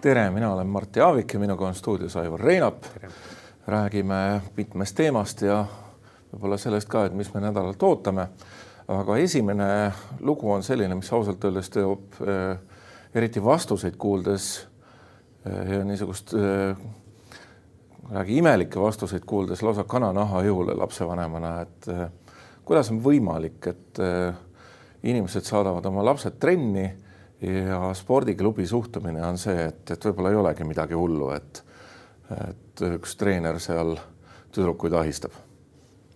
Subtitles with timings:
[0.00, 2.84] tere, mina olen Martti Aavik ja minuga on stuudios Aivar Reinap.
[3.66, 5.64] räägime mitmest teemast ja
[6.32, 8.28] võib-olla sellest ka, et mis me nädalalt ootame.
[8.88, 12.58] aga esimene lugu on selline, mis ausalt öeldes toob äh,
[13.14, 14.68] eriti vastuseid kuuldes
[15.44, 16.34] ja niisugust
[18.06, 21.86] kuidagi imelikke vastuseid kuuldes lausa kananaha jõule lapsevanemana, et
[22.64, 24.00] kuidas on võimalik, et
[25.06, 26.86] inimesed saadavad oma lapsed trenni
[27.40, 31.62] ja spordiklubi suhtumine on see, et, et võib-olla ei olegi midagi hullu, et,
[32.36, 33.94] et üks treener seal
[34.54, 35.36] tüdrukuid ahistab.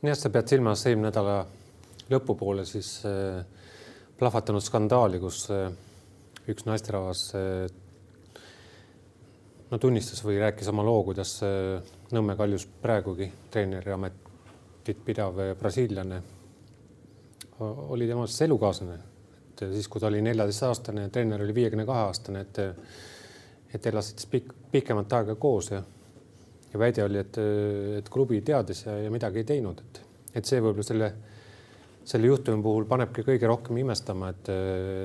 [0.02, 1.42] jah, sa pead silmas eelmine nädala
[2.10, 3.44] lõpupoole siis äh,
[4.18, 5.68] plahvatanud skandaali, kus äh,
[6.48, 7.68] üks naisterahvas äh,
[9.70, 11.38] no tunnistas või rääkis oma loo, kuidas
[12.10, 16.16] Nõmme kaljus praegugi treeneri ametit pidav brasiillane
[17.60, 18.98] oli temast elukaaslane,
[19.50, 22.62] et siis, kui ta oli neljateistaastane, treener oli viiekümne kahe aastane, et
[23.70, 25.82] et elasid siis pikk, pikemat aega koos ja
[26.72, 27.38] ja väide oli, et,
[27.98, 30.00] et klubi teadis ja, ja midagi ei teinud, et,
[30.38, 31.08] et see võib-olla selle,
[32.06, 34.50] selle juhtumi puhul panebki kõige rohkem imestama, et,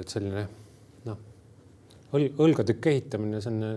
[0.02, 0.46] et selline
[1.10, 1.24] noh,
[2.14, 3.72] õlgatükk ehitamine, selline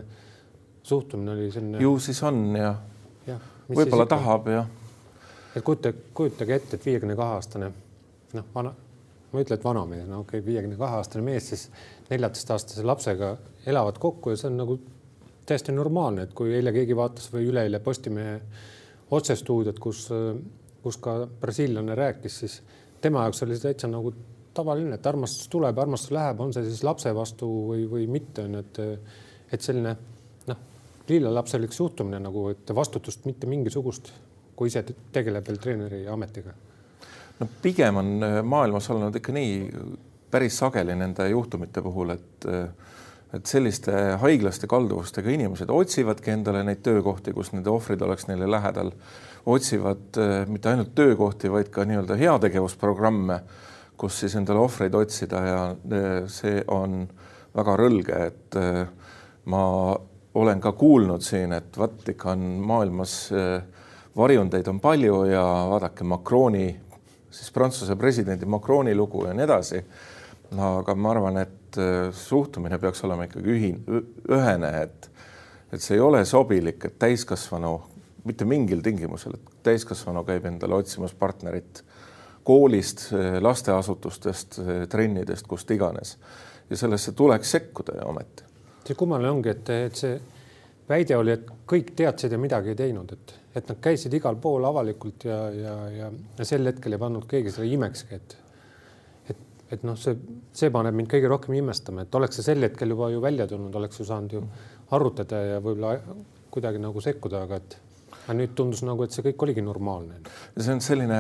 [0.89, 1.81] suhtumine oli selline.
[1.85, 2.75] ju siis on ja,
[3.27, 4.65] ja võib-olla tahab ja.
[5.55, 7.73] et kujutage, kujutage ette, et viiekümne kahe aastane
[8.37, 8.73] noh, vana,
[9.33, 11.67] ma ei ütle, et vanamees, no okei okay,, viiekümne kahe aastane mees siis
[12.11, 13.35] neljateistaastase lapsega
[13.69, 14.79] elavad kokku ja see on nagu
[15.49, 18.35] täiesti normaalne, et kui eile keegi vaatas või üleeile Postimehe
[19.17, 20.09] otsestuudiot, kus,
[20.85, 22.59] kus ka brasiillane rääkis, siis
[23.01, 24.13] tema jaoks oli see täitsa nagu
[24.59, 28.59] tavaline, et armastus tuleb, armastus läheb, on see siis lapse vastu või, või mitte, on
[28.59, 28.81] ju, et,
[29.57, 29.95] et selline
[30.51, 30.65] noh,
[31.09, 34.13] lillalapselik suhtumine nagu, et vastutust mitte mingisugust,
[34.59, 34.85] kui ise
[35.15, 36.57] tegeleb veel treeneri ametiga
[37.39, 39.57] no pigem on äh, maailmas olnud ikka nii
[40.31, 42.69] päris sageli nende juhtumite puhul, et äh,
[43.37, 48.89] et selliste haiglaste kalduvustega inimesed otsivadki endale neid töökohti, kus nende ohvrid oleks neile lähedal,
[49.45, 53.43] otsivad äh, mitte ainult töökohti, vaid ka nii-öelda heategevusprogramme,
[54.01, 55.61] kus siis endale ohvreid otsida ja
[56.33, 57.03] see on
[57.59, 58.57] väga rõlge, et
[59.51, 59.63] ma
[60.39, 63.17] olen ka kuulnud siin, et vaat ikka on maailmas
[64.17, 66.69] varjundeid on palju ja vaadake Macroni
[67.39, 69.83] siis Prantsuse presidendi Macroni lugu ja nii edasi.
[70.59, 74.01] aga ma arvan, et äh, suhtumine peaks olema ikkagi ühine,
[74.33, 75.11] ühene, et,
[75.73, 77.75] et see ei ole sobilik, et täiskasvanu
[78.25, 81.83] mitte mingil tingimusel, et täiskasvanu käib endale otsimas partnerit
[82.49, 86.17] koolist, äh, lasteasutustest, äh, trennidest, kust iganes.
[86.71, 88.45] ja sellesse tuleks sekkuda ju ometi.
[88.89, 90.17] see kummaline ongi, et, et see
[90.89, 94.65] väide oli, et kõik teadsid ja midagi ei teinud, et, et nad käisid igal pool
[94.69, 98.39] avalikult ja, ja, ja, ja sel hetkel ei pannud keegi selle imekski, et
[99.29, 99.43] et,
[99.77, 100.17] et noh, see,
[100.57, 103.75] see paneb mind kõige rohkem imestama, et oleks see sel hetkel juba ju välja tulnud,
[103.77, 104.43] oleks ju saanud ju
[104.97, 105.99] arutada ja võib-olla
[106.51, 107.79] kuidagi nagu sekkuda, aga et
[108.29, 110.21] aga nüüd tundus nagu, et see kõik oligi normaalne.
[110.57, 111.19] see on selline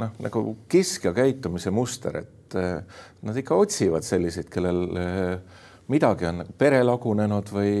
[0.00, 5.60] noh, nagu kiskja käitumise muster, et eh, nad ikka otsivad selliseid, kellel eh,
[5.92, 7.74] midagi on nagu pere lagunenud või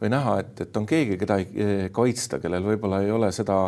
[0.00, 3.58] või näha, et, et on keegi, keda ei kaitsta, kellel võib-olla ei ole seda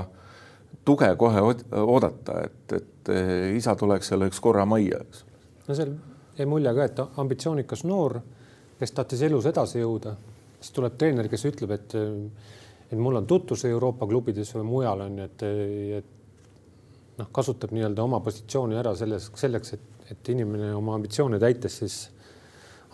[0.84, 1.42] tuge kohe
[1.80, 3.12] oodata, et, et
[3.56, 5.24] isa tuleks ja lööks korra majja, eks.
[5.68, 5.94] no seal
[6.38, 8.18] jäi mulje ka, et ambitsioonikas noor,
[8.78, 10.14] kes tahtis elus edasi jõuda,
[10.60, 11.98] siis tuleb treener, kes ütleb, et
[12.88, 15.42] et mul on tutvusi Euroopa klubides või mujal on ju, et,
[15.98, 21.78] et noh, kasutab nii-öelda oma positsiooni ära selles, selleks, et, et inimene oma ambitsioone täites
[21.82, 21.98] siis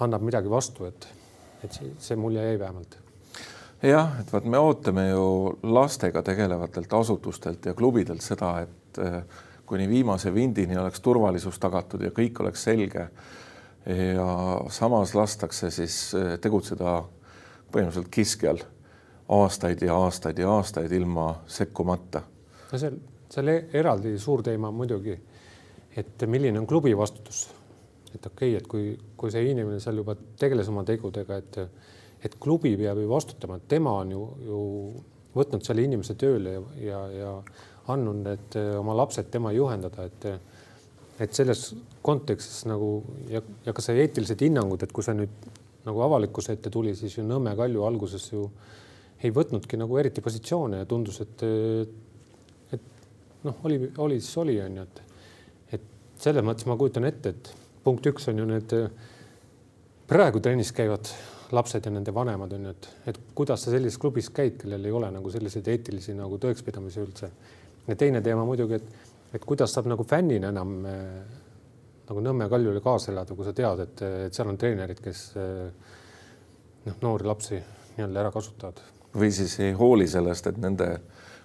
[0.03, 1.07] annab midagi vastu, et,
[1.63, 3.04] et see, see mulje jäi vähemalt
[3.89, 5.25] jah, et vaat me ootame ju
[5.63, 9.19] lastega tegelevatelt asutustelt ja klubidelt seda, et eh,
[9.67, 13.09] kuni viimase vindini oleks turvalisus tagatud ja kõik oleks selge.
[13.85, 17.03] ja samas lastakse siis eh, tegutseda
[17.73, 18.63] põhimõtteliselt kiskjal
[19.29, 22.23] aastaid ja aastaid ja aastaid ilma sekkumata.
[22.73, 22.97] no seal,
[23.29, 25.19] seal eraldi suur teema muidugi,
[25.97, 27.51] et milline on klubi vastutus.
[28.15, 31.61] et okei okay,, et kui, kui see inimene seal juba tegeles oma tegudega, et
[32.25, 34.61] et klubi peab ju vastutama, et tema on ju, ju
[35.35, 37.33] võtnud selle inimese tööle ja, ja, ja
[37.93, 40.29] andnud need eh, oma lapsed tema juhendada, et
[41.23, 41.69] et selles
[42.03, 42.89] kontekstis nagu
[43.31, 45.51] ja, ja ka see eetilised hinnangud, et kui see nüüd
[45.85, 48.49] nagu avalikkuse ette tuli, siis ju Nõmme Kalju alguses ju
[49.23, 51.45] ei võtnudki nagu eriti positsioone ja tundus, et
[52.75, 52.89] et
[53.47, 55.87] noh, oli, oli siis oli, on ju, et et
[56.25, 57.53] selles mõttes ma kujutan ette, et
[57.85, 58.75] punkt üks on ju need
[60.11, 61.13] praegu trennis käivad
[61.53, 64.93] lapsed ja nende vanemad on ju, et, et kuidas sa sellises klubis käid, kellel ei
[64.93, 67.31] ole nagu selliseid eetilisi nagu tõekspidamisi üldse.
[67.87, 70.77] ja teine teema muidugi, et, et kuidas saab nagu fännina enam
[72.05, 75.21] nagu Nõmme Kaljule kaasa elada, kui sa tead, et, et seal on treenerid, kes
[76.85, 77.61] noh, noori lapsi
[77.97, 78.81] nii-öelda ära kasutavad.
[79.15, 81.01] või siis ei hooli sellest, et nende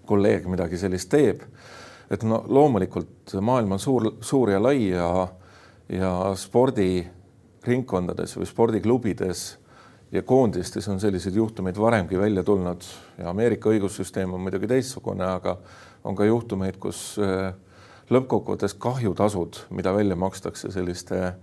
[0.10, 1.42] kolleeg midagi sellist teeb.
[2.10, 5.28] et no loomulikult maailm on suur, suur ja lai ja,
[5.90, 9.59] ja spordiringkondades või spordiklubides
[10.12, 12.86] ja koondistes on selliseid juhtumeid varemgi välja tulnud
[13.18, 15.58] ja Ameerika õigussüsteem on muidugi teistsugune, aga
[16.04, 17.54] on ka juhtumeid, kus äh,
[18.10, 21.34] lõppkokkuvõttes kahjutasud, mida välja makstakse selliste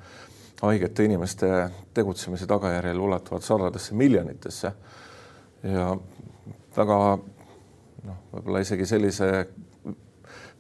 [0.62, 1.50] haigete inimeste
[1.94, 4.72] tegutsemise tagajärjel ulatuvad sadadesse miljonitesse.
[5.62, 5.96] ja
[6.76, 6.98] väga
[8.06, 9.30] noh, võib-olla isegi sellise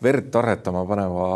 [0.02, 1.26] verd tarretama paneva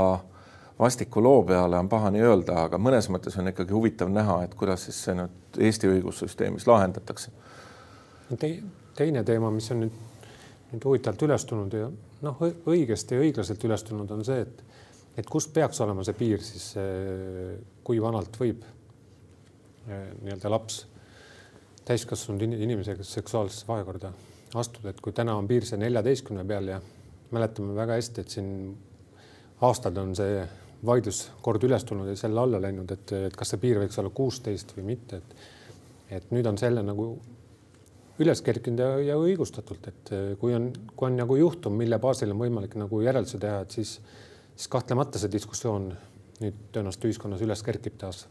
[0.80, 4.54] vastiku loo peale on paha nii öelda, aga mõnes mõttes on ikkagi huvitav näha, et
[4.58, 7.32] kuidas siis see nüüd Eesti õigussüsteemis lahendatakse
[8.38, 8.50] Te,.
[8.96, 9.96] teine teema, mis on nüüd,
[10.72, 11.88] nüüd huvitavalt üles tulnud ja
[12.24, 14.64] noh, õigesti ja õiglaselt üles tulnud, on see, et
[15.18, 16.70] et kus peaks olema see piir siis,
[17.84, 20.84] kui vanalt võib eh, nii-öelda laps
[21.84, 24.12] täiskasvanud inimesega seksuaalsesse vahekorda
[24.54, 26.78] astuda, et kui täna on piir see neljateistkümne peal ja
[27.34, 28.48] mäletame väga hästi, et siin
[29.66, 30.40] aastad on see
[30.86, 34.76] vaidluskord üles tulnud ja selle alla läinud, et, et kas see piir võiks olla kuusteist
[34.76, 35.48] või mitte, et
[36.10, 37.12] et nüüd on selle nagu
[38.20, 42.42] üles kerkinud ja, ja õigustatult, et kui on, kui on nagu juhtum, mille baasil on
[42.42, 43.94] võimalik nagu järeldusi teha, et siis,
[44.56, 45.88] siis kahtlemata see diskussioon
[46.40, 48.26] nüüd tõenäoliselt ühiskonnas üles kerkib taas.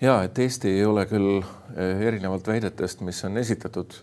[0.00, 3.96] ja et Eesti ei ole küll eh, erinevalt väidetest, mis on esitatud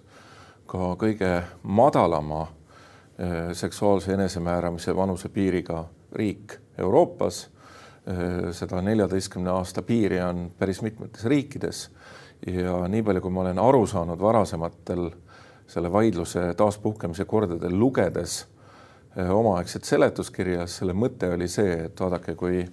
[0.67, 1.31] ka kõige
[1.63, 7.50] madalama eh, seksuaalse enesemääramise vanusepiiriga riik Euroopas.
[8.52, 11.86] seda neljateistkümne aasta piiri on päris mitmetes riikides
[12.48, 15.06] ja nii palju, kui ma olen aru saanud varasematel
[15.72, 18.42] selle vaidluse taaspuhkemise kordadel lugedes
[19.16, 22.66] omaaegset seletuskirja, selle mõte oli see, et vaadake, kui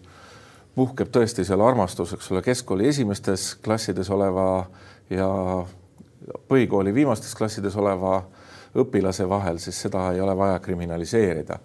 [0.74, 4.64] puhkeb tõesti seal armastus, eks ole, keskkooli esimestes klassides oleva
[5.10, 5.28] ja
[6.48, 8.22] põhikooli viimastes klassides oleva
[8.78, 11.58] õpilase vahel, siis seda ei ole vaja kriminaliseerida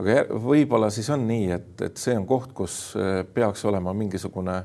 [0.00, 4.56] aga võib-olla siis on nii, et, et see on koht, kus eh, peaks olema mingisugune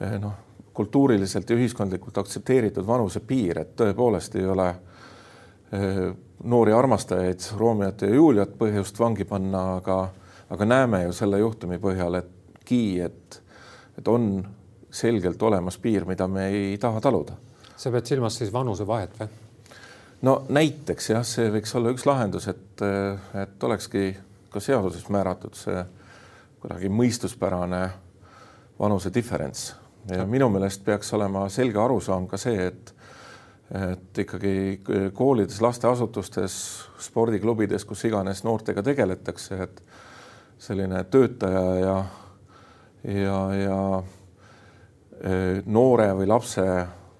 [0.00, 0.36] eh, noh,
[0.78, 6.04] kultuuriliselt ja ühiskondlikult aktsepteeritud vanusepiir, et tõepoolest ei ole eh,
[6.44, 9.98] noori armastajaid, Romeot ja Juliat põhjust vangi panna, aga,
[10.54, 13.42] aga näeme ju selle juhtumi põhjal, etki, et,
[13.98, 14.38] et on
[14.88, 17.36] selgelt olemas piir, mida me ei taha taluda.
[17.76, 19.28] sa pead silmas siis vanusevahet või?
[20.22, 22.82] no näiteks jah, see võiks olla üks lahendus, et,
[23.42, 24.14] et olekski
[24.50, 25.82] ka seaduses määratud see
[26.58, 27.82] kuidagi mõistuspärane
[28.78, 29.72] vanuse diferents
[30.10, 32.94] ja minu meelest peaks olema selge arusaam ka see, et
[33.68, 34.80] et ikkagi
[35.12, 36.54] koolides, lasteasutustes,
[37.04, 39.82] spordiklubides, kus iganes noortega tegeletakse, et
[40.58, 41.96] selline töötaja ja
[43.04, 44.02] ja, ja
[45.20, 46.64] e, noore või lapse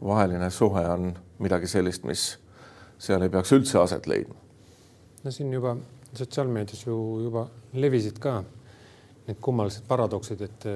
[0.00, 2.24] vaheline suhe on midagi sellist, mis
[2.98, 4.34] seal ei peaks üldse aset leidma.
[5.24, 5.76] no siin juba
[6.18, 7.46] sotsiaalmeedias ju juba
[7.78, 8.40] levisid ka
[9.28, 10.66] need kummalised paradoksid, et,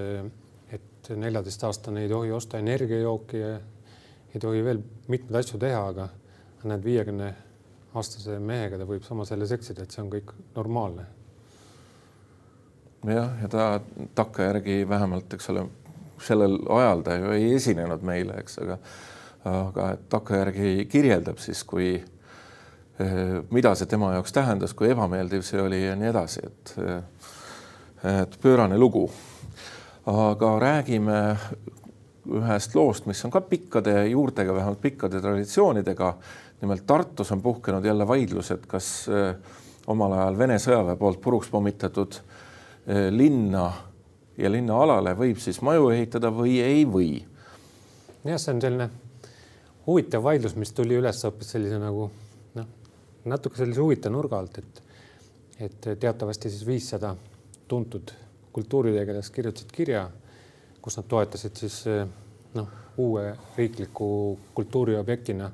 [0.76, 3.54] et neljateistaastane ei tohi osta energiajooki ja
[4.34, 6.08] ei tohi veel mitmeid asju teha, aga
[6.68, 7.32] näed, viiekümne
[7.98, 11.06] aastase mehega ta võib samas jälle seksida, et see on kõik normaalne.
[13.08, 13.66] jah, ja ta
[14.14, 15.66] takkajärgi vähemalt, eks ole,
[16.22, 18.78] sellel ajal ta ju ei esinenud meile, eks, aga
[19.42, 22.21] aga takkajärgi kirjeldab siis, kui Eh,
[23.50, 27.30] mida see tema jaoks tähendas, kui ebameeldiv see oli ja nii edasi, et eh,
[28.22, 29.10] et pöörane lugu.
[30.06, 31.36] aga räägime
[32.26, 36.14] ühest loost, mis on ka pikkade juurtega, vähemalt pikkade traditsioonidega.
[36.60, 39.34] nimelt Tartus on puhkenud jälle vaidlused, kas eh,
[39.86, 42.14] omal ajal Vene sõjaväe poolt puruks pommitatud
[43.10, 43.72] linna
[44.38, 47.24] ja linnaalale võib siis maju ehitada või ei või.
[48.24, 48.90] jah, see on selline
[49.86, 52.10] huvitav vaidlus, mis tuli üles hoopis sellise nagu
[53.24, 54.82] natuke sellise huvitava nurga alt, et,
[55.60, 57.14] et teatavasti siis viissada
[57.68, 58.10] tuntud
[58.52, 60.10] kultuuritegelast kirjutasid kirja,
[60.82, 61.78] kus nad toetasid siis
[62.54, 65.50] noh, uue riikliku kultuuriobjektina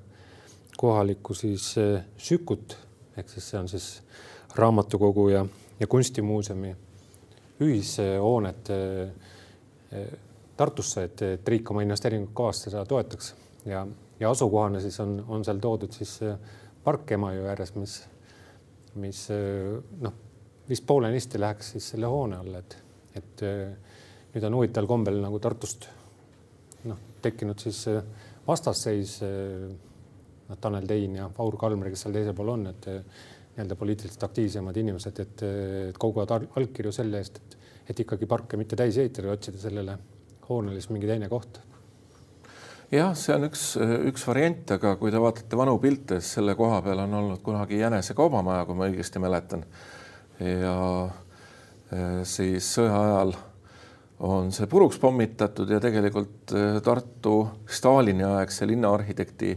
[0.78, 1.74] kohalikku siis
[2.16, 2.76] Sükut.
[3.16, 3.86] Ehk siis see on siis
[4.54, 5.46] raamatukogu ja,
[5.80, 6.76] ja kunstimuuseumi
[7.60, 8.70] ühishoonet
[10.56, 13.34] Tartusse, et, et riik oma investeeringukavast seda toetaks.
[13.66, 13.86] Ja,
[14.20, 16.16] ja asukohana siis on, on seal toodud siis
[16.88, 17.98] park Emajõe ääres, mis,
[19.02, 19.22] mis
[20.00, 20.16] noh,
[20.68, 22.76] vist poolenisti läheks siis selle hoone alla, et,
[23.20, 23.44] et
[24.34, 25.88] nüüd on huvitaval kombel nagu Tartust
[26.88, 27.84] noh, tekkinud siis
[28.46, 29.18] vastasseis.
[30.48, 34.76] noh, Tanel Tein ja Aur Kalmer, kes seal teisel pool on, et nii-öelda poliitiliselt aktiivsemad
[34.80, 35.42] inimesed, et,
[35.90, 37.56] et koguvad allkirju selle eest, et,
[37.90, 39.98] et ikkagi parke mitte täis ehitada otsida sellele
[40.48, 41.60] hoonele siis mingi teine koht
[42.92, 43.64] jah, see on üks,
[44.08, 47.80] üks variant, aga kui te vaatate vanu pilte, siis selle koha peal on olnud kunagi
[47.82, 49.64] Jänese kaubamaja, kui ma õigesti mäletan.
[50.38, 50.78] ja
[51.92, 53.34] eh, siis sõja ajal
[54.24, 59.52] on see puruks pommitatud ja tegelikult eh, Tartu Stalini aegse linnaarhitekti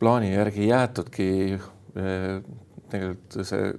[0.00, 2.42] plaani järgi jäetudki eh,
[2.90, 3.72] tegelikult see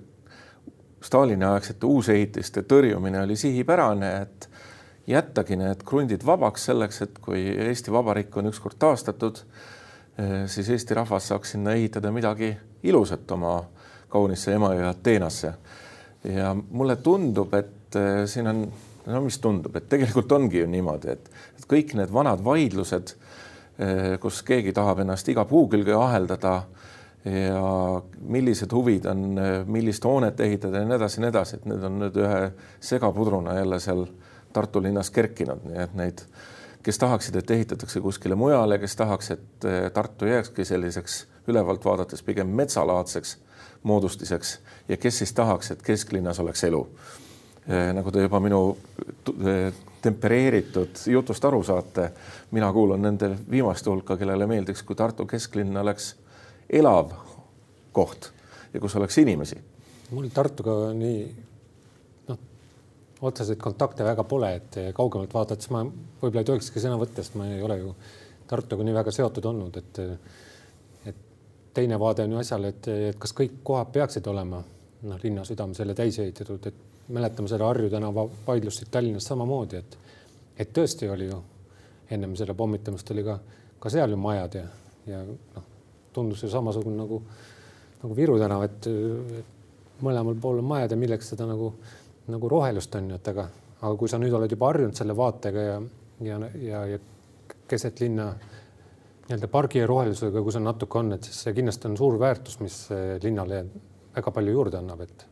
[1.03, 4.47] Stalini aegsete uusehitiste tõrjumine oli sihipärane, et
[5.07, 9.41] jättagi need krundid vabaks selleks, et kui Eesti Vabariik on ükskord taastatud,
[10.17, 13.57] eh, siis Eesti rahvas saaks sinna ehitada midagi ilusat oma
[14.09, 15.53] kaunisse Emajõe Ateenasse.
[16.23, 18.61] ja mulle tundub, et eh, siin on,
[19.05, 21.29] no mis tundub, et tegelikult ongi ju niimoodi, et,
[21.59, 23.15] et kõik need vanad vaidlused,
[23.77, 26.61] eh, kus keegi tahab ennast iga puu külge aheldada
[27.23, 27.59] ja
[28.19, 32.17] millised huvid on, millist hoonet ehitada ja nii edasi nii edasi, et need on nüüd
[32.19, 32.39] ühe
[32.83, 34.07] segapudruna jälle seal
[34.53, 36.25] Tartu linnas kerkinud, nii et neid,
[36.83, 42.23] kes tahaksid, et ehitatakse kuskile mujale, kes tahaks, et eh, Tartu jääkski selliseks ülevalt vaadates
[42.23, 43.37] pigem metsalaadseks
[43.83, 46.87] moodustiseks ja kes siis tahaks, et kesklinnas oleks elu.
[47.67, 48.61] Eh, nagu te juba minu
[49.47, 52.09] eh, tempereeritud jutust aru saate,
[52.51, 56.13] mina kuulun nende viimaste hulka, kellele meeldiks, kui Tartu kesklinn oleks
[56.69, 57.13] elav
[57.95, 58.31] koht
[58.73, 59.57] ja kus oleks inimesi.
[60.11, 61.35] mul Tartuga nii
[63.23, 67.47] otseseid kontakte väga pole, et kaugemalt vaadates ma võib-olla ei tohikski sõna võtta, sest ma
[67.49, 67.95] ei ole ju
[68.47, 69.99] Tartuga nii väga seotud olnud, et
[71.09, 71.21] et
[71.73, 75.95] teine vaade on ju asjale, et, et kas kõik kohad peaksid olema noh, linna südamesele
[75.95, 79.97] täis ehitatud, et mäletame seda Harju tänava vaidlust Tallinnas samamoodi, et
[80.59, 81.39] et tõesti oli ju
[82.13, 83.39] ennem selle pommitamist oli ka,
[83.79, 84.67] ka seal ju majad ja,
[85.07, 85.65] ja noh,
[86.13, 87.21] tundus ju samasugune nagu,
[88.03, 88.87] nagu Viru tänav, et
[90.03, 91.73] mõlemal pool on majad ja milleks seda nagu
[92.31, 93.47] nagu rohelust on ju, et aga,
[93.81, 95.79] aga kui sa nüüd oled juba harjunud selle vaatega ja,
[96.23, 96.99] ja, ja, ja
[97.67, 98.29] keset linna
[99.23, 102.59] nii-öelda pargi ja rohelusega, kui see natuke on, et siis see kindlasti on suur väärtus,
[102.63, 102.77] mis
[103.23, 103.63] linnale
[104.15, 105.25] väga palju juurde annab, et,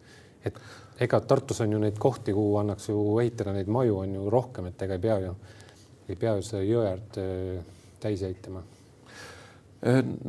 [0.48, 0.60] et
[1.02, 4.70] ega Tartus on ju neid kohti, kuhu annaks ju ehitada neid maju on ju rohkem,
[4.72, 5.34] et ega ei pea ju,
[6.10, 7.20] ei pea ju seda jõe äärt
[8.02, 8.64] täis ehitama.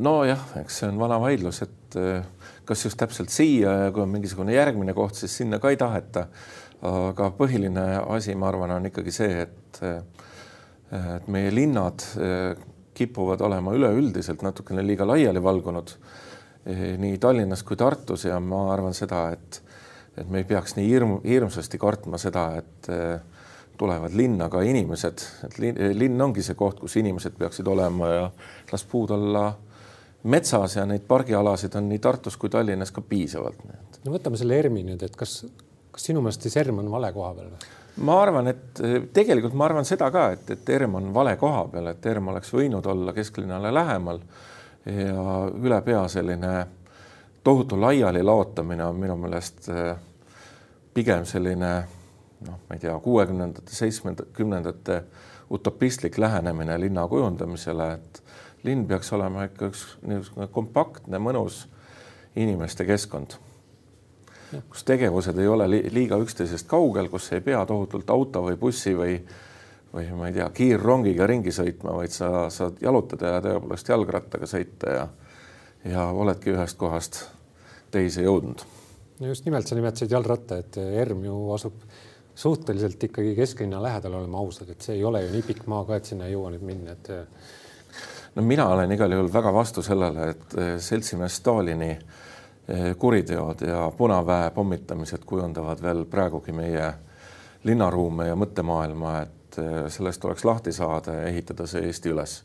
[0.01, 2.25] Nojah, eks see on vana vaidlus, et äh,
[2.65, 6.27] kas just täpselt siia ja kui on mingisugune järgmine koht, siis sinna ka ei taheta.
[6.83, 9.77] aga põhiline asi, ma arvan, on ikkagi see, et,
[10.91, 12.03] et meie linnad
[12.93, 15.93] kipuvad olema üleüldiselt natukene liiga laiali valgunud
[16.99, 19.61] nii Tallinnas kui Tartus ja ma arvan seda, et,
[20.19, 22.91] et me ei peaks nii hirm, hirmsasti kartma seda, et
[23.77, 25.59] tulevad linna ka inimesed, et
[25.97, 28.25] linn ongi see koht, kus inimesed peaksid olema ja
[28.71, 29.47] las puud olla
[30.23, 33.63] metsas ja neid pargialasid on nii Tartus kui Tallinnas ka piisavalt.
[34.05, 35.41] no võtame selle ERM-i nüüd, et kas,
[35.91, 37.71] kas sinu meelest siis ERM on vale koha peal või?
[38.07, 41.91] ma arvan, et tegelikult ma arvan seda ka, et, et ERM on vale koha peal,
[41.91, 44.23] et ERM oleks võinud olla kesklinnale lähemal
[44.85, 46.53] ja üle pea selline
[47.43, 49.93] tohutu laiali laotamine on minu meelest eh,
[50.93, 51.73] pigem selline
[52.47, 55.03] noh, ma ei tea, kuuekümnendate, seitsmekümnendate
[55.53, 58.23] utopistlik lähenemine linna kujundamisele, et
[58.63, 61.65] linn peaks olema ikka üks niisugune kompaktne, mõnus
[62.39, 63.35] inimeste keskkond,
[64.69, 69.17] kus tegevused ei ole liiga üksteisest kaugel, kus ei pea tohutult auto või bussi või
[69.93, 74.95] või ma ei tea, kiirrongiga ringi sõitma, vaid sa saad jalutada ja tõepoolest jalgrattaga sõita
[74.95, 75.03] ja
[75.83, 77.19] ja oledki ühest kohast
[77.91, 78.63] teise jõudnud.
[79.19, 81.75] no just nimelt sa nimetasid jalgratta, et ERM ju asub
[82.35, 85.99] suhteliselt ikkagi kesklinna lähedal, oleme ausad, et see ei ole ju nii pikk maa ka,
[85.99, 87.11] et sinna ei jõua nüüd minna, et
[88.35, 93.91] no mina olen igal juhul väga vastu sellele, et eh, seltsimees Stalini eh, kuriteod ja
[93.97, 96.91] punaväe pommitamised kujundavad veel praegugi meie
[97.63, 102.37] linnaruume ja mõttemaailma, et eh, sellest tuleks lahti saada ja ehitada see Eesti üles.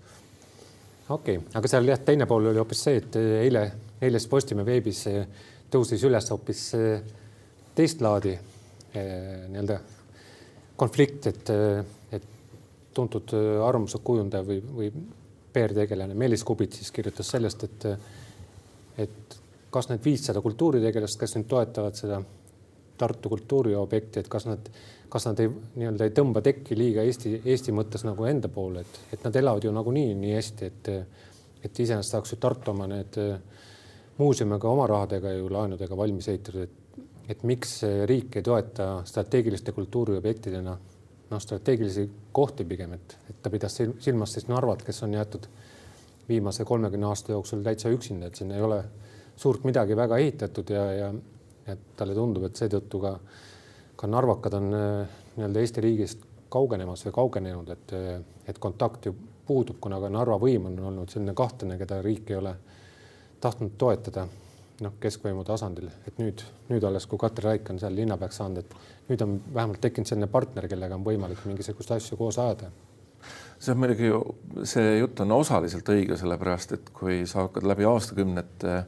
[1.08, 4.66] okei okay., aga seal jah, teine pool oli hoopis see, et eile, eile siis Postimehe
[4.66, 5.06] veebis
[5.70, 6.64] tõusis üles hoopis
[7.74, 8.32] teist laadi
[8.94, 9.76] nii-öelda
[10.76, 11.50] konflikt, et,
[12.12, 12.24] et
[12.94, 13.32] tuntud
[13.66, 14.90] arvamuse kujundaja või, või
[15.52, 17.86] PR-tegelane Meelis Kubits siis kirjutas sellest, et,
[19.04, 19.38] et
[19.70, 22.20] kas need viissada kultuuritegelast, kes nüüd toetavad seda
[22.98, 24.64] Tartu kultuuriobjekti, et kas nad,
[25.08, 28.98] kas nad ei nii-öelda ei tõmba tekki liiga Eesti, Eesti mõttes nagu enda poole, et,
[29.14, 30.90] et nad elavad ju nagunii nii hästi, et,
[31.62, 33.20] et iseenesest saaks ju Tartu oma need
[34.18, 37.78] muuseume ka oma rahadega ju laenudega valmis ehitatud, et, et miks
[38.10, 40.74] riik ei toeta strateegiliste kultuuriobjektidena
[41.30, 45.50] noh, strateegilisi kohti pigem, et, et ta pidas silmas siis Narvat, kes on jäetud
[46.28, 48.82] viimase kolmekümne aasta jooksul täitsa üksinda, et siin ei ole
[49.36, 51.12] suurt midagi väga ehitatud ja, ja
[51.68, 53.14] et talle tundub, et seetõttu ka
[53.98, 56.20] ka narvakad on nii-öelda Eesti riigist
[56.52, 57.94] kaugenemas või kaugenenud, et,
[58.48, 59.14] et kontakt ju
[59.46, 62.54] puudub, kuna ka Narva võim on olnud selline kahtlane, keda riik ei ole
[63.42, 64.26] tahtnud toetada
[64.84, 69.08] noh, keskvõimu tasandil, et nüüd, nüüd alles, kui Katri Raik on seal linnapeaks saanud, et
[69.10, 72.70] nüüd on vähemalt tekkinud selline partner, kellega on võimalik mingisuguseid asju koos ajada.
[73.58, 74.10] see on muidugi
[74.70, 78.82] see jutt on osaliselt õige, sellepärast et kui sa hakkad läbi aastakümnete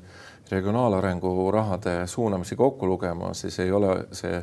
[0.50, 4.42] regionaalarengu rahade suunamisi kokku lugema, siis ei ole see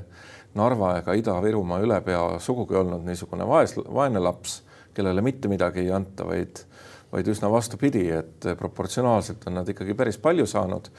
[0.55, 4.63] Narva ega Ida-Virumaa ülepea sugugi olnud niisugune vaes, vaene laps,
[4.93, 6.65] kellele mitte midagi ei anta, vaid
[7.11, 10.89] vaid üsna vastupidi, et proportsionaalselt on nad ikkagi päris palju saanud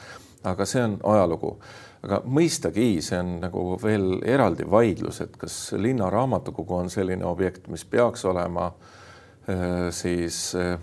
[0.45, 1.57] aga see on ajalugu.
[2.03, 7.83] aga mõistagi, see on nagu veel eraldi vaidlus, et kas linnaraamatukogu on selline objekt, mis
[7.85, 10.77] peaks olema äh, siis äh,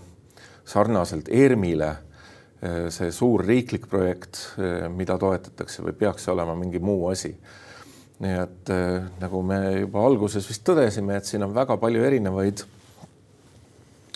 [0.64, 4.42] sarnaselt ERM-ile äh, see suur riiklik projekt,
[4.92, 7.32] mida toetatakse või peaks see olema mingi muu asi.
[8.20, 8.70] nii et
[9.20, 12.62] nagu me juba alguses vist tõdesime, et siin on väga palju erinevaid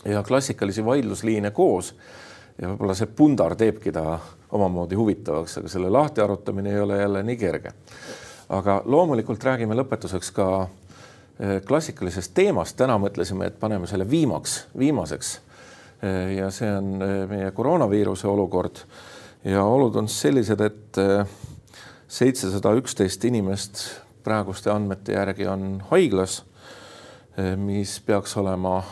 [0.09, 1.93] ja klassikalisi vaidlusliine koos
[2.61, 4.19] ja võib-olla see pundar teebki ta
[4.53, 7.73] omamoodi huvitavaks, aga selle lahti arutamine ei ole jälle nii kerge.
[8.51, 10.47] aga loomulikult räägime lõpetuseks ka
[11.39, 15.41] eh, klassikalisest teemast, täna mõtlesime, et paneme selle viimaks, viimaseks.
[16.03, 18.83] Eh, ja see on eh, meie koroonaviiruse olukord
[19.45, 20.99] ja olud on sellised, et
[22.09, 23.85] seitsesada üksteist inimest
[24.25, 26.43] praeguste andmete järgi on haiglas,
[27.57, 28.83] mis peaks olema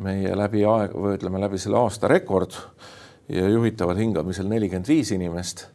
[0.00, 2.56] meie läbi aeg või ütleme läbi selle aasta rekord
[3.28, 5.66] ja juhitaval hingamisel nelikümmend viis inimest.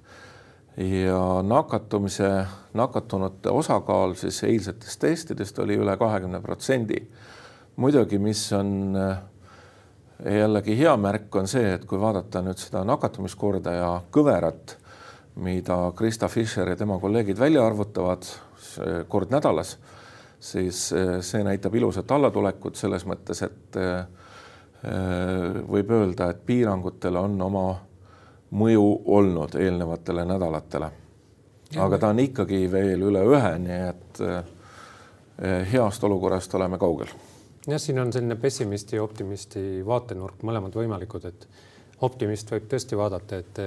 [0.77, 7.08] ja nakatumise, nakatunute osakaal siis eilsetest testidest oli üle kahekümne protsendi.
[7.75, 9.17] muidugi, mis on eh,
[10.39, 14.77] jällegi hea märk, on see, et kui vaadata nüüd seda nakatumiskordaja kõverat,
[15.36, 18.27] mida Krista Fischer ja tema kolleegid välja arvutavad
[19.08, 19.77] kord nädalas,
[20.45, 24.25] siis eh, see näitab ilusat allatulekut selles mõttes, et eh,
[24.85, 27.63] Äh, võib öelda, et piirangutel on oma
[28.55, 28.84] mõju
[29.17, 30.89] olnud eelnevatele nädalatele.
[31.81, 37.10] aga ta on ikkagi veel üle ühe, nii et äh, heast olukorrast oleme kaugel.
[37.65, 41.47] jah, siin on selline pessimisti ja optimisti vaatenurk mõlemad võimalikud, et
[42.01, 43.60] optimist võib tõesti vaadata, et,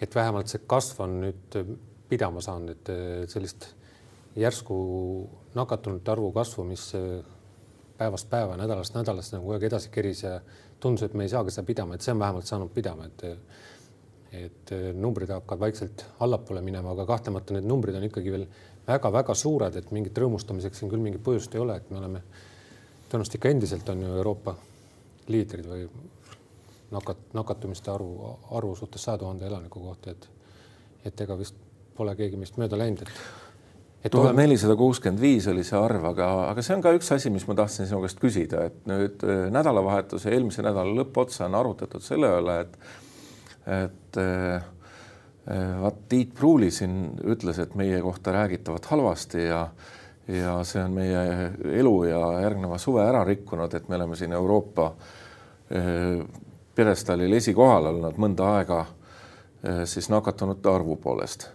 [0.00, 1.60] et vähemalt see kasv on nüüd
[2.08, 3.74] pidama saanud, et sellist
[4.36, 4.80] järsku
[5.54, 6.90] nakatunute arvu kasvu, mis
[7.98, 10.38] päevast päeva, nädalast nädalasse nagu kogu aeg edasi keris ja
[10.80, 13.26] tundus, et me ei saagi seda pidama, et see on vähemalt saanud pidama, et
[14.30, 18.44] et numbrid hakkavad vaikselt allapoole minema, aga kahtlemata need numbrid on ikkagi veel
[18.86, 22.22] väga-väga suured, et mingit rõõmustamiseks siin küll mingit põhjust ei ole, et me oleme
[23.10, 24.54] tõenäoliselt ikka endiselt on ju Euroopa
[25.34, 25.88] liidrid või
[26.94, 30.28] nakat-, nakatumiste arvu, arvu suhtes saja tuhande elaniku kohta, et
[31.04, 31.56] et ega vist
[31.96, 33.49] pole keegi meist mööda läinud, et
[34.08, 37.44] tuhat nelisada kuuskümmend viis oli see arv, aga, aga see on ka üks asi, mis
[37.48, 42.32] ma tahtsin sinu käest küsida, et nüüd äh, nädalavahetuse eelmise nädala lõppotsa on arutatud selle
[42.40, 42.78] üle, et
[43.70, 44.62] et äh,
[45.52, 49.66] äh, vaat Tiit Pruuli siin ütles, et meie kohta räägitavat halvasti ja
[50.30, 54.92] ja see on meie elu ja järgneva suve ära rikkunud, et me oleme siin Euroopa
[56.74, 58.84] pjedestaalil esikohal olnud mõnda aega
[59.90, 61.48] siis nakatunute arvu poolest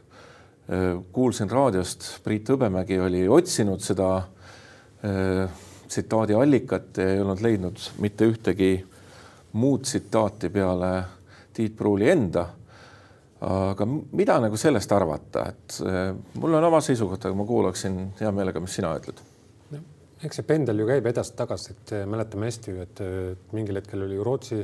[1.11, 5.49] kuulsin raadiost, Priit Hõbemägi oli otsinud seda äh,
[5.87, 8.71] tsitaadi allikat ja ei olnud leidnud mitte ühtegi
[9.53, 10.91] muud tsitaati peale
[11.53, 12.47] Tiit Pruuli enda.
[13.45, 18.31] aga mida nagu sellest arvata, et äh, mul on oma seisukoht, aga ma kuulaksin hea
[18.33, 19.19] meelega, mis sina ütled
[19.75, 19.81] no,.
[20.23, 23.03] eks see pendel ju käib edasi-tagasi, et äh, mäletame hästi ju, et
[23.53, 24.63] mingil hetkel oli ju Rootsi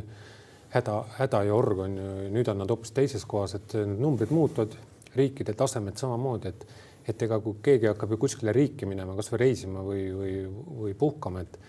[0.74, 4.34] häda, häda ja org on ju, nüüd on nad hoopis teises kohas, et need numbrid
[4.34, 4.80] muutuvad
[5.16, 6.66] riikide tasemed samamoodi, et,
[7.12, 10.36] et ega kui keegi hakkab ju kuskile riiki minema, kasvõi reisima või, või,
[10.84, 11.60] või puhkama, et,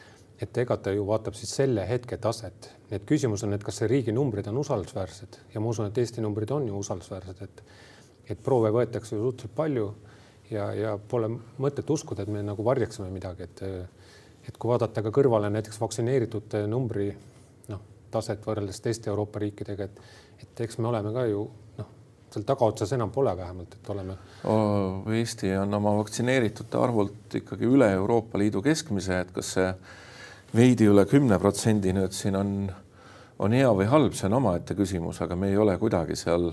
[0.42, 2.70] et ega ta ju vaatab siis selle hetke taset.
[2.90, 6.20] et küsimus on, et kas see riigi numbrid on usaldusväärsed ja ma usun, et Eesti
[6.20, 7.62] numbrid on ju usaldusväärsed, et,
[8.30, 9.92] et proove võetakse ju suhteliselt palju
[10.50, 11.30] ja, ja pole
[11.62, 13.62] mõtet uskuda, et me nagu varjaksime midagi, et,
[14.48, 17.10] et kui vaadata ka kõrvale näiteks vaktsineeritute numbri
[17.72, 20.00] noh, taset võrreldes teiste Euroopa riikidega, et,
[20.44, 21.46] et eks me oleme ka ju
[22.32, 24.16] seal tagaotsas enam pole vähemalt, et oleme.
[25.18, 29.68] Eesti on oma vaktsineeritute arvult ikkagi üle Euroopa Liidu keskmise, et kas see
[30.56, 32.54] veidi üle kümne protsendi nüüd siin on,
[33.38, 36.50] on hea või halb, see on omaette küsimus, aga me ei ole kuidagi seal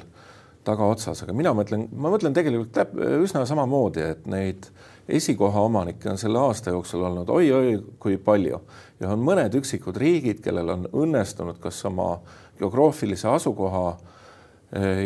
[0.68, 4.68] tagaotsas, aga mina mõtlen, ma mõtlen tegelikult täp, üsna samamoodi, et neid
[5.10, 8.60] esikoha omanikke on selle aasta jooksul olnud oi-oi kui palju
[9.00, 12.12] ja on mõned üksikud riigid, kellel on õnnestunud kas oma
[12.60, 14.19] geograafilise asukoha äh,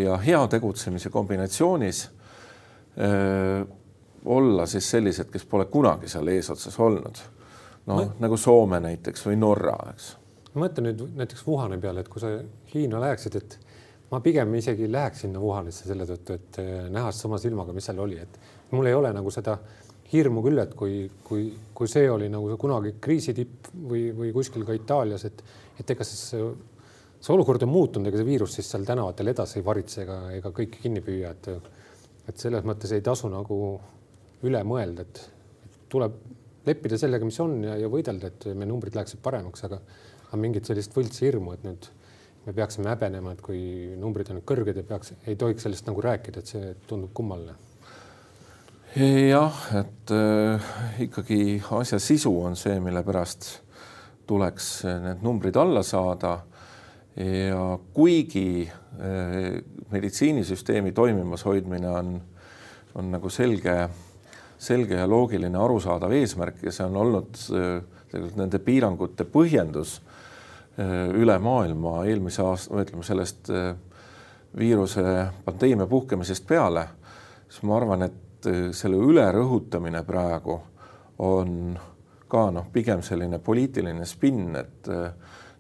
[0.04, 2.00] ja hea tegutsemise kombinatsioonis
[4.26, 7.22] olla siis sellised, kes pole kunagi seal eesotsas olnud.
[7.86, 10.10] noh ma..., nagu Soome näiteks või Norra, eks.
[10.60, 12.32] mõtle nüüd näiteks Wuhani peale, et kui sa
[12.74, 13.58] Hiina läheksid, et
[14.12, 18.00] ma pigem isegi läheks sinna Wuhanisse selle tõttu, et eh, näha sama silmaga, mis seal
[18.04, 18.40] oli, et
[18.72, 19.58] mul ei ole nagu seda
[20.14, 24.66] hirmu küll, et kui, kui, kui see oli nagu kunagi kriisi tipp või, või kuskil
[24.68, 25.42] ka Itaalias, et,
[25.82, 26.36] et ega siis
[27.24, 30.52] see, olukord on muutunud, ega see viirus siis seal tänavatel edasi ei varitse ega, ega
[30.56, 31.52] kõiki kinni püüa, et
[32.28, 33.58] et selles mõttes ei tasu nagu
[34.48, 35.20] üle mõelda, et
[35.92, 36.16] tuleb
[36.68, 39.80] leppida sellega, mis on ja, ja võidelda, et meie numbrid läheksid paremaks, aga,
[40.30, 41.90] aga mingit sellist võltshirmu, et nüüd
[42.46, 43.60] me peaksime häbenema, et kui
[44.00, 47.56] numbrid on kõrged ja peaks, ei tohiks sellest nagu rääkida, et see tundub kummaline.
[48.96, 50.72] jah, et äh,
[51.08, 53.50] ikkagi asja sisu on see, mille pärast
[54.28, 54.68] tuleks
[55.04, 56.40] need numbrid alla saada.
[57.18, 62.16] Ja kuigi äh, meditsiinisüsteemi toimimas hoidmine on,
[62.96, 63.90] on nagu selge
[64.64, 67.80] selge ja loogiline arusaadav eesmärk ja see on olnud äh,
[68.12, 73.74] tegelikult nende piirangute põhjendus äh, üle maailma eelmise aasta, ütleme sellest äh,
[74.58, 75.04] viiruse
[75.46, 76.86] pandeemia puhkemisest peale,
[77.50, 78.20] siis ma arvan, et
[78.76, 80.58] selle ülerõhutamine praegu
[81.24, 81.54] on
[82.30, 84.90] ka noh, pigem selline poliitiline spinn, et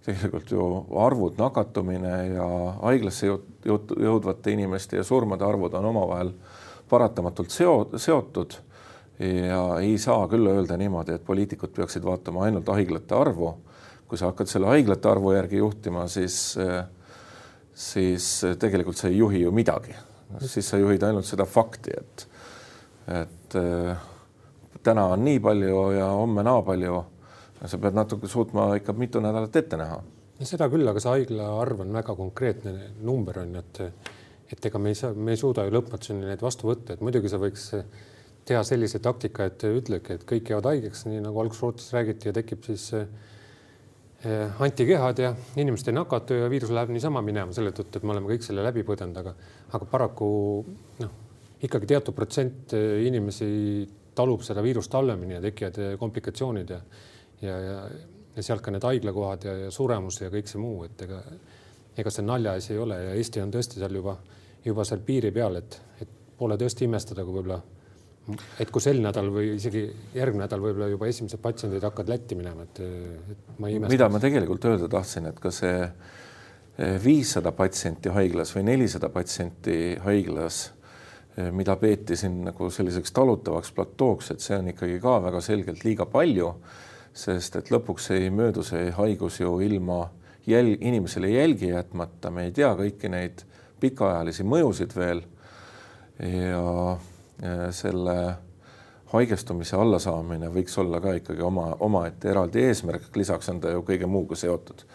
[0.03, 0.65] tegelikult ju
[0.99, 2.47] arvud, nakatumine ja
[2.81, 6.33] haiglasse jõudvate inimeste ja surmade arvud on omavahel
[6.91, 8.57] paratamatult seo-, seotud
[9.23, 13.53] ja ei saa küll öelda niimoodi, et poliitikud peaksid vaatama ainult haiglate arvu.
[14.07, 16.35] kui sa hakkad selle haiglate arvu järgi juhtima, siis,
[17.73, 18.25] siis
[18.61, 19.95] tegelikult sa ei juhi ju midagi,
[20.43, 22.27] siis sa juhid ainult seda fakti, et,
[23.09, 23.57] et
[24.83, 26.99] täna on nii palju ja homme naa palju.
[27.67, 30.01] Sa pead natuke suutma ikka mitu nädalat ette näha.
[30.43, 32.73] seda küll, aga see haigla arv on väga konkreetne
[33.07, 34.09] number on ju, et,
[34.51, 37.31] et ega me ei saa, me ei suuda ju lõpmatuseni neid vastu võtta, et muidugi
[37.31, 37.69] sa võiks
[38.43, 42.35] teha sellise taktika, et ütlegi, et kõik jäävad haigeks, nii nagu alguses Rootsis räägiti ja
[42.35, 43.07] tekib siis eh,
[44.59, 48.33] antikehad ja inimesed ei nakatu ja viirus läheb niisama minema selle tõttu, et me oleme
[48.33, 49.35] kõik selle läbi põdenud, aga,
[49.71, 50.27] aga paraku
[50.99, 51.15] noh,
[51.63, 53.47] ikkagi teatud protsent inimesi
[54.13, 56.83] talub seda viirust halvemini ja tekivad eh, komplikatsioonid ja,
[57.43, 57.77] ja, ja,
[58.35, 61.21] ja sealt ka need haiglakohad ja, ja suremus ja kõik see muu, et ega,
[61.97, 64.17] ega see naljaasi ei ole ja Eesti on tõesti seal juba,
[64.65, 67.61] juba seal piiri peal, et, et pole tõesti imestada, kui võib-olla
[68.61, 69.83] et kui sel nädal või isegi
[70.15, 72.79] järgmine nädal võib-olla juba esimesed patsiendid hakkavad Lätti minema, et,
[73.33, 73.91] et ma ei imesta.
[73.91, 79.97] mida ma tegelikult öelda tahtsin, et ka see eh, viissada patsienti haiglas või nelisada patsienti
[80.05, 80.61] haiglas,
[81.35, 85.83] eh, mida peeti siin nagu selliseks talutavaks platooks, et see on ikkagi ka väga selgelt
[85.83, 86.53] liiga palju,
[87.13, 90.07] sest et lõpuks ei möödu see haigus ju ilma
[90.47, 93.45] jäl-, inimesele jälgi jätmata, me ei tea kõiki neid
[93.83, 95.21] pikaajalisi mõjusid veel
[96.23, 96.97] ja
[97.75, 98.17] selle
[99.13, 104.09] haigestumise allasaamine võiks olla ka ikkagi oma, omaette eraldi eesmärk, lisaks on ta ju kõige
[104.09, 104.85] muuga seotud.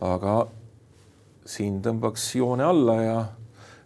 [0.00, 0.46] aga
[1.46, 3.18] siin tõmbaks joone alla ja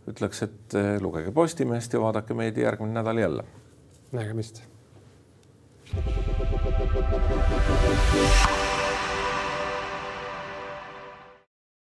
[0.08, 3.44] ütleks, et eh, lugege Postimeest ja vaadake meid järgmine nädal jälle.
[4.12, 4.62] nägemist.
[6.78, 8.61] Thank you.